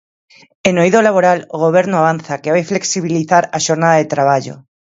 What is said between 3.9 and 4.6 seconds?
de traballo.